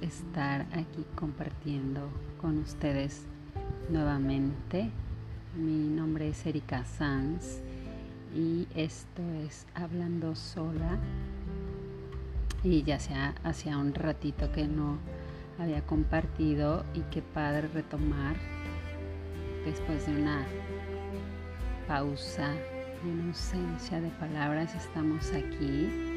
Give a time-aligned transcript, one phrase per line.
[0.00, 2.08] estar aquí compartiendo
[2.40, 3.26] con ustedes
[3.88, 4.90] nuevamente.
[5.56, 7.60] Mi nombre es Erika Sanz
[8.34, 10.98] y esto es Hablando Sola.
[12.62, 14.98] Y ya sea hacía un ratito que no
[15.58, 18.36] había compartido y qué padre retomar
[19.64, 20.46] después de una
[21.88, 22.54] pausa,
[23.04, 26.11] una ausencia de palabras, estamos aquí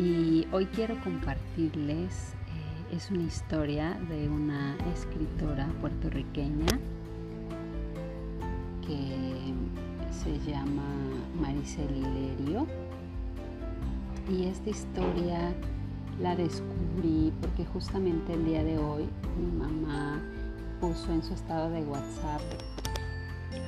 [0.00, 6.78] y hoy quiero compartirles, eh, es una historia de una escritora puertorriqueña
[8.80, 9.52] que
[10.10, 10.84] se llama
[11.38, 12.66] Maricel Hilerio.
[14.30, 15.52] Y esta historia
[16.18, 19.06] la descubrí porque justamente el día de hoy
[19.38, 20.18] mi mamá
[20.80, 22.40] puso en su estado de WhatsApp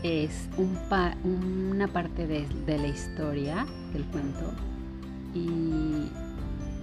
[0.02, 4.54] es una parte de, de la historia del cuento
[5.34, 6.01] y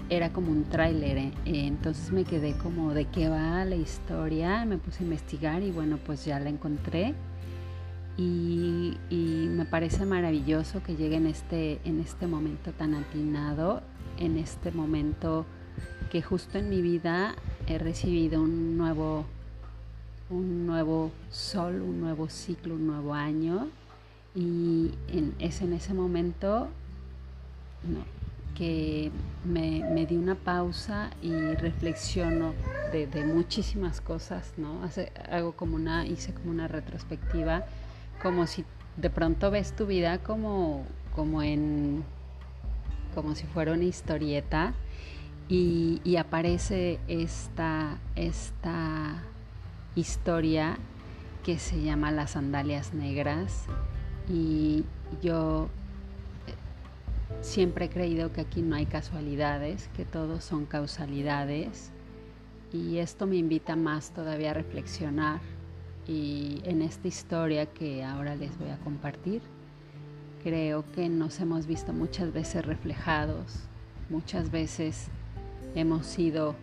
[0.09, 1.31] era como un tráiler, ¿eh?
[1.45, 5.97] entonces me quedé como de qué va la historia, me puse a investigar y bueno,
[6.03, 7.13] pues ya la encontré.
[8.17, 8.97] Y,
[9.49, 13.81] me parece maravilloso que llegue en este, en este momento tan atinado,
[14.17, 15.45] en este momento
[16.11, 17.35] que justo en mi vida
[17.67, 19.25] he recibido un nuevo,
[20.30, 23.67] un nuevo sol, un nuevo ciclo, un nuevo año.
[24.35, 24.91] Y
[25.39, 26.67] es en ese momento
[27.87, 28.19] no,
[28.59, 29.09] que
[29.45, 32.53] me, di una pausa y reflexiono
[32.91, 34.81] de, muchísimas cosas, ¿no?
[35.31, 37.63] hago como una, hice como una retrospectiva,
[38.21, 38.65] como si
[38.97, 40.83] de pronto ves tu vida como,
[41.15, 42.03] como en,
[43.15, 44.73] como si fuera una historieta
[45.47, 49.23] y, y aparece esta, esta
[49.95, 50.77] historia
[51.45, 53.67] que se llama Las Sandalias Negras
[54.27, 54.83] y
[55.21, 55.69] yo
[57.42, 61.92] Siempre he creído que aquí no hay casualidades, que todos son causalidades
[62.73, 65.39] y esto me invita más todavía a reflexionar
[66.05, 69.42] y en esta historia que ahora les voy a compartir,
[70.44, 73.67] creo que nos hemos visto muchas veces reflejados,
[74.10, 75.08] muchas veces
[75.76, 76.55] hemos sido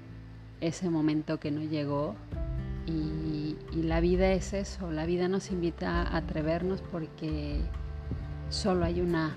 [0.61, 2.15] ese momento que no llegó
[2.87, 7.61] y, la vida es eso, la vida nos invita a atrevernos porque
[8.49, 9.37] solo hay una,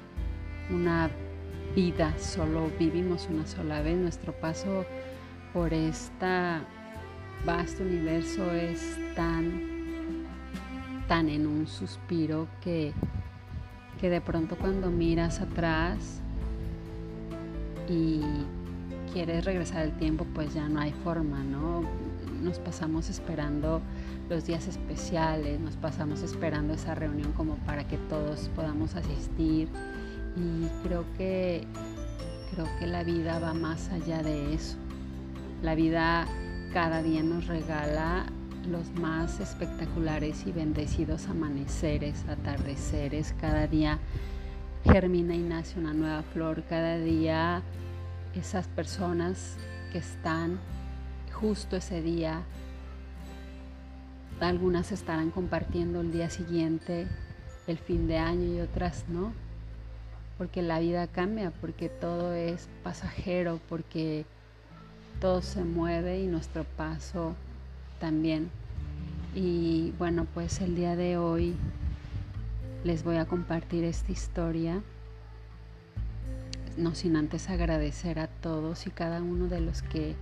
[0.72, 1.12] una
[1.76, 3.98] vida, solo vivimos una sola vez.
[3.98, 4.86] Nuestro paso
[5.54, 6.26] por este
[7.46, 9.62] vasto universo es tan,
[11.08, 12.94] tan en un suspiro que,
[14.00, 16.22] que de pronto cuando miras atrás
[17.88, 18.22] y
[19.14, 21.84] quieres regresar el tiempo, pues ya no hay forma, ¿no?
[22.42, 23.82] Nos pasamos esperando
[24.30, 29.68] los días especiales, nos pasamos esperando esa reunión como para que todos podamos asistir
[30.36, 31.66] y creo que,
[32.52, 34.78] creo que la vida va más allá de eso.
[35.62, 36.28] La vida
[36.74, 38.28] cada día nos regala
[38.70, 43.34] los más espectaculares y bendecidos amaneceres, atardeceres.
[43.40, 44.00] Cada día
[44.84, 46.64] germina y nace una nueva flor.
[46.70, 47.62] Cada día
[48.36, 49.58] esas personas
[49.92, 50.60] que están
[51.34, 52.44] justo ese día,
[54.40, 57.08] algunas estarán compartiendo el día siguiente,
[57.68, 59.34] el fin de año y otras no
[60.40, 64.26] porque la vida cambia, porque todo es pasajero, porque
[65.20, 67.36] todo se mueve y nuestro paso
[68.00, 68.50] también.
[69.36, 71.56] Y bueno, pues el día de hoy
[72.86, 74.82] les voy a compartir esta historia,
[76.78, 80.16] no sin antes agradecer a todos y cada uno de los que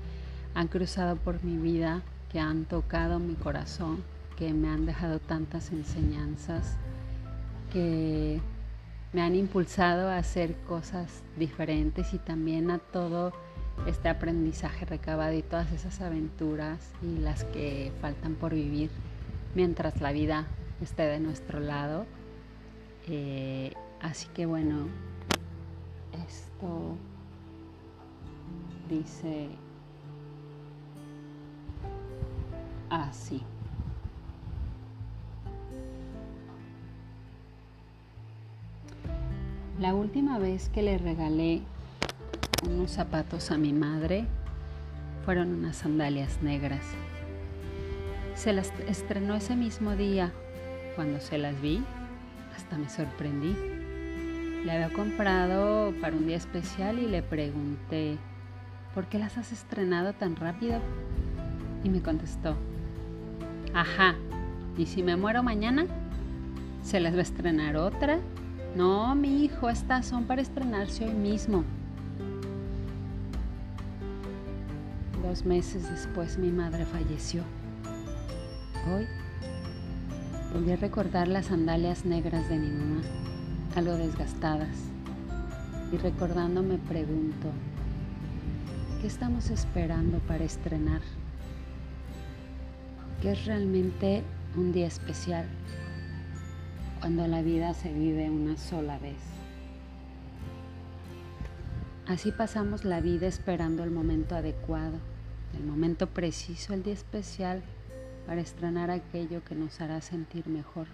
[0.56, 2.02] han cruzado por mi vida,
[2.32, 4.04] que han tocado mi corazón,
[4.36, 6.76] que me han dejado tantas enseñanzas,
[7.72, 8.42] que
[9.18, 13.34] me han impulsado a hacer cosas diferentes y también a todo
[13.88, 18.92] este aprendizaje recabado y todas esas aventuras y las que faltan por vivir
[19.56, 20.46] mientras la vida
[20.84, 22.06] esté de nuestro lado.
[23.08, 24.86] Eh, así que bueno,
[26.14, 26.96] esto
[28.88, 29.50] dice
[32.92, 33.42] así.
[39.80, 41.62] La última vez que le regalé
[42.68, 44.26] unos zapatos a mi madre
[45.24, 46.82] fueron unas sandalias negras.
[48.34, 50.32] Se las estrenó ese mismo día.
[50.96, 51.84] Cuando se las vi,
[52.56, 53.56] hasta me sorprendí.
[54.66, 58.18] Le había comprado para un día especial y le pregunté,
[58.96, 60.80] ¿por qué las has estrenado tan rápido?
[61.84, 62.56] Y me contestó,
[63.76, 64.16] ajá,
[64.76, 65.86] ¿y si me muero mañana?
[66.84, 68.18] ¿Se las va a estrenar otra?
[68.76, 71.64] No, mi hijo, estas son para estrenarse hoy mismo.
[75.24, 77.44] Dos meses después mi madre falleció.
[78.88, 79.08] Hoy
[80.54, 83.02] volví a recordar las sandalias negras de mi mamá,
[83.76, 84.78] algo desgastadas.
[85.92, 87.50] Y recordando me pregunto,
[89.02, 91.02] ¿qué estamos esperando para estrenar?
[93.22, 94.24] ¿Qué es realmente
[94.56, 95.46] un día especial
[97.00, 99.18] cuando la vida se vive una sola vez?
[102.08, 104.98] Así pasamos la vida esperando el momento adecuado,
[105.58, 107.62] el momento preciso, el día especial
[108.26, 110.88] para estrenar aquello que nos hará sentir mejor.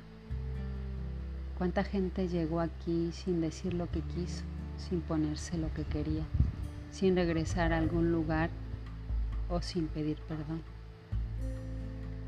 [1.58, 4.44] ¿Cuánta gente llegó aquí sin decir lo que quiso,
[4.78, 6.24] sin ponerse lo que quería,
[6.92, 8.50] sin regresar a algún lugar
[9.50, 10.62] o sin pedir perdón?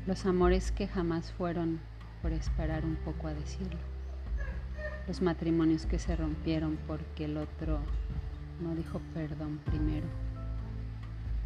[0.06, 1.80] Los amores que jamás fueron
[2.26, 3.78] por esperar un poco a decirlo.
[5.06, 7.78] Los matrimonios que se rompieron porque el otro
[8.60, 10.08] no dijo perdón primero.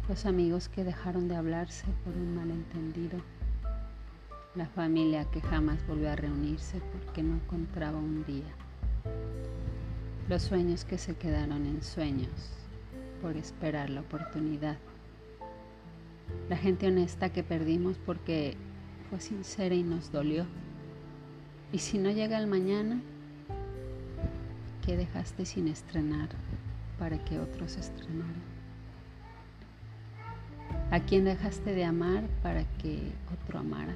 [0.09, 3.19] Los amigos que dejaron de hablarse por un malentendido.
[4.55, 8.51] La familia que jamás volvió a reunirse porque no encontraba un día.
[10.29, 12.31] Los sueños que se quedaron en sueños
[13.21, 14.77] por esperar la oportunidad.
[16.49, 18.57] La gente honesta que perdimos porque
[19.11, 20.47] fue sincera y nos dolió.
[21.71, 22.99] Y si no llega el mañana,
[24.85, 26.29] ¿qué dejaste sin estrenar?
[27.01, 28.43] para que otros estrenaran?
[30.91, 33.95] ¿A quién dejaste de amar para que otro amara?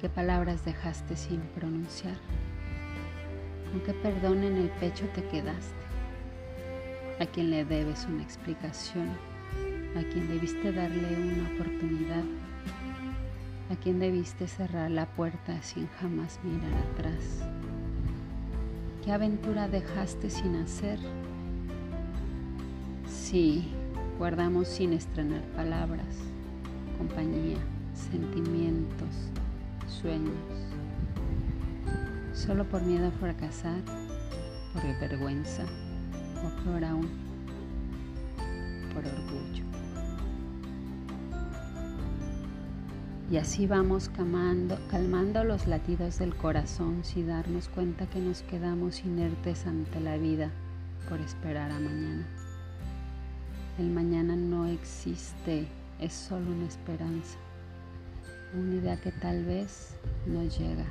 [0.00, 2.16] ¿Qué palabras dejaste sin pronunciar?
[3.70, 5.84] ¿Con qué perdón en el pecho te quedaste?
[7.20, 9.06] ¿A quién le debes una explicación?
[9.96, 12.24] ¿A quién debiste darle una oportunidad?
[13.70, 17.42] ¿A quién debiste cerrar la puerta sin jamás mirar atrás?
[19.04, 20.98] ¿Qué aventura dejaste sin hacer?
[23.06, 23.68] Sí,
[24.18, 26.16] guardamos sin estrenar palabras,
[26.96, 27.58] compañía,
[27.92, 29.14] sentimientos,
[29.86, 30.32] sueños,
[32.32, 33.82] solo por miedo a fracasar,
[34.72, 35.64] por vergüenza
[36.42, 37.08] o peor aún,
[38.94, 39.67] por orgullo.
[43.30, 49.66] Y así vamos calmando, los latidos del corazón sin darnos cuenta que nos quedamos inertes
[49.66, 50.50] ante la vida
[51.10, 52.26] por esperar a mañana.
[53.78, 55.68] El mañana no existe,
[56.00, 57.36] es solo una esperanza,
[58.58, 59.94] una idea que tal vez
[60.26, 60.86] no llega,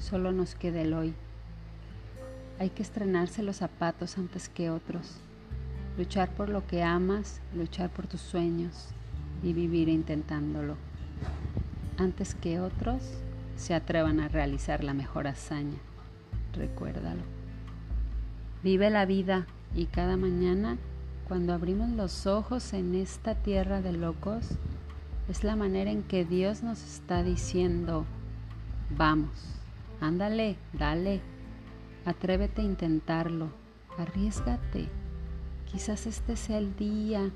[0.00, 1.12] solo nos queda el hoy.
[2.60, 5.18] Hay que estrenarse los zapatos antes que otros,
[5.98, 8.88] luchar por lo que amas, luchar por tus sueños
[9.42, 10.76] y vivir intentándolo,
[11.98, 13.02] antes que otros
[13.56, 15.78] se atrevan a realizar la mejor hazaña.
[16.54, 17.22] Recuérdalo.
[18.62, 20.78] Vive la vida y cada mañana
[21.32, 24.50] cuando abrimos los ojos en esta tierra de locos,
[25.30, 28.04] es la manera en que Dios nos está diciendo,
[28.96, 29.30] vamos,
[30.00, 31.22] ándale, dale,
[32.04, 33.48] atrévete a intentarlo,
[33.96, 34.90] arriesgate.
[35.64, 37.30] Quizás este sea el día.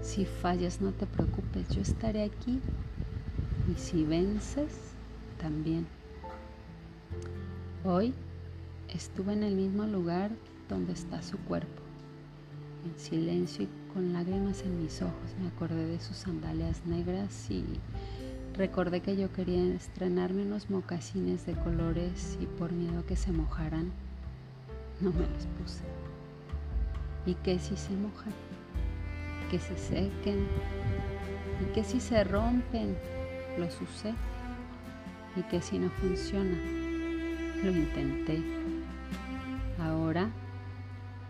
[0.00, 2.60] Si fallas, no te preocupes, yo estaré aquí.
[3.72, 4.92] Y si vences,
[5.40, 5.86] también.
[7.84, 8.12] Hoy
[8.88, 10.30] estuve en el mismo lugar
[10.68, 11.82] donde está su cuerpo
[12.84, 17.64] en silencio y con lágrimas en mis ojos me acordé de sus sandalias negras y
[18.56, 23.32] recordé que yo quería estrenarme unos mocasines de colores y por miedo a que se
[23.32, 23.90] mojaran,
[25.00, 25.84] no me los puse.
[27.24, 28.32] ¿Y que si se mojan?
[29.50, 30.46] Que se sequen.
[31.62, 32.96] ¿Y que si se rompen?
[33.58, 34.14] Los usé.
[35.36, 36.56] ¿Y que si no funciona?
[37.62, 38.42] Lo intenté.
[39.78, 40.30] Ahora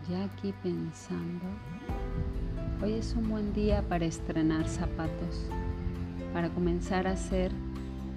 [0.09, 1.45] ya aquí pensando,
[2.81, 5.47] hoy es un buen día para estrenar zapatos,
[6.33, 7.51] para comenzar a hacer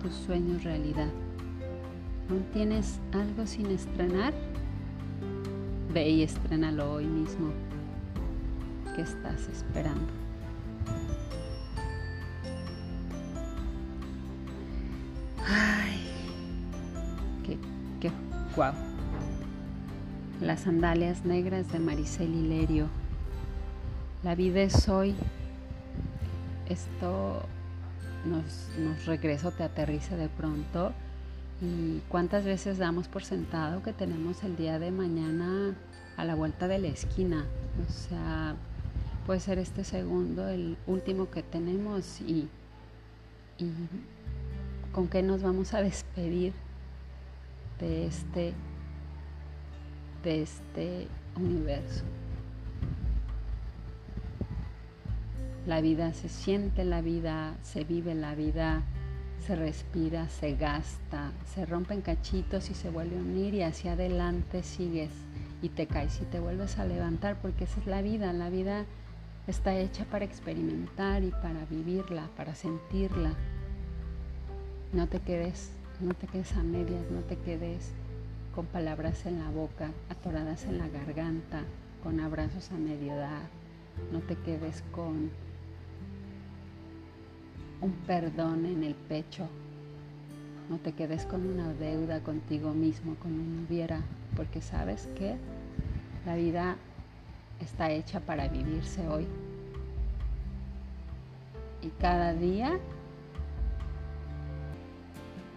[0.03, 1.11] tus sueños realidad.
[2.29, 4.35] ¿Aún tienes algo sin estrenar?
[5.95, 7.51] Ve y estrénalo hoy mismo.
[8.97, 10.26] ¿Qué estás esperando?
[18.01, 18.11] Qué,
[18.55, 18.73] guau
[20.41, 22.89] las sandalias negras de Maricel Hilerio.
[24.23, 25.15] La vida es hoy.
[26.69, 27.43] Esto
[28.25, 30.93] nos, nos regreso, te aterriza de pronto.
[31.63, 35.75] ¿Y cuántas veces damos por sentado que tenemos el día de mañana
[36.17, 37.47] a la vuelta de la esquina?
[37.89, 38.57] O sea,
[39.27, 42.49] puede ser este segundo el último que tenemos y,
[43.59, 43.71] y
[44.93, 46.53] con qué nos vamos a despedir
[47.79, 48.55] de este
[50.23, 52.05] de este universo.
[55.67, 58.83] La vida se siente, la vida se vive, la vida
[59.47, 64.63] se respira, se gasta, se rompen cachitos y se vuelve a unir y hacia adelante
[64.63, 65.11] sigues
[65.63, 68.33] y te caes y te vuelves a levantar porque esa es la vida.
[68.33, 68.85] La vida
[69.47, 73.35] está hecha para experimentar y para vivirla, para sentirla.
[74.93, 77.93] No te quedes, no te quedes a medias, no te quedes
[78.55, 81.63] con palabras en la boca, atoradas en la garganta,
[82.03, 83.49] con abrazos a medio dar.
[84.13, 85.31] No te quedes con
[87.81, 89.49] un perdón en el pecho.
[90.69, 94.01] No te quedes con una deuda contigo mismo, con un hubiera,
[94.37, 95.37] porque sabes que
[96.27, 96.77] la vida
[97.61, 99.27] está hecha para vivirse hoy.
[101.83, 102.79] Y cada día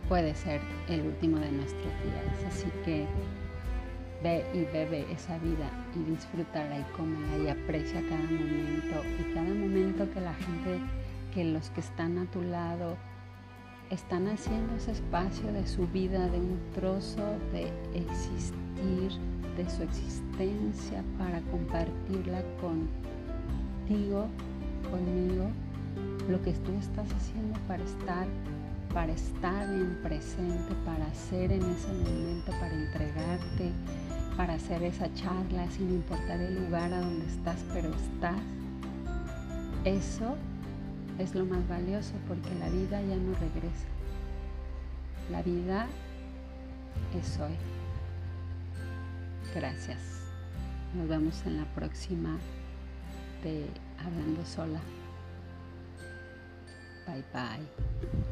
[0.09, 2.43] puede ser el último de nuestros días.
[2.47, 3.05] Así que
[4.23, 9.53] ve y bebe esa vida y disfrútala y cómela y aprecia cada momento y cada
[9.53, 10.79] momento que la gente,
[11.33, 12.97] que los que están a tu lado,
[13.91, 19.11] están haciendo ese espacio de su vida, de un trozo de existir,
[19.57, 24.27] de su existencia para compartirla contigo,
[24.89, 25.49] conmigo,
[26.29, 28.27] lo que tú estás haciendo para estar,
[28.93, 33.71] para estar en presente, para ser en ese momento, para entregarte,
[34.35, 38.39] para hacer esa charla sin importar el lugar a donde estás, pero estás.
[39.85, 40.35] Eso
[41.19, 43.87] es lo más valioso porque la vida ya no regresa.
[45.31, 45.87] La vida
[47.15, 47.55] es hoy.
[49.53, 49.99] Gracias.
[50.95, 52.37] Nos vemos en la próxima
[53.43, 53.67] de
[53.99, 54.81] Hablando Sola.
[57.05, 58.28] Bye bye.